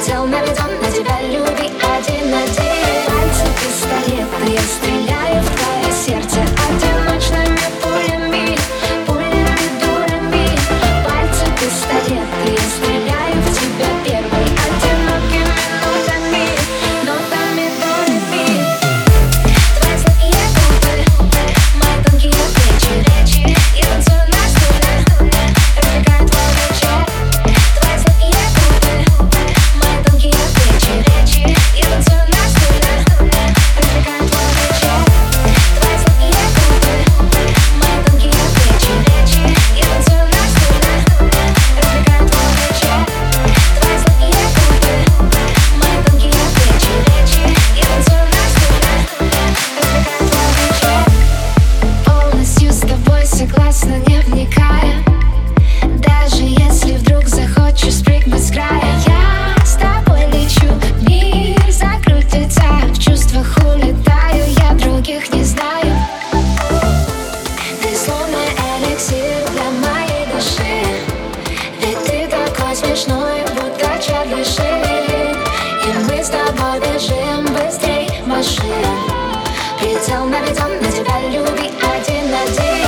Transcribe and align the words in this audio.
tell 0.00 0.26
me 0.26 0.36
every 0.36 0.54
time 0.54 0.80
that 0.80 0.94
you're. 0.94 1.17
машин 78.38 78.62
Придел 79.80 80.24
на 80.26 80.40
бетон, 80.40 80.70
на 80.80 80.92
тебя 80.92 81.20
любви 81.28 81.72
один-один 81.82 82.87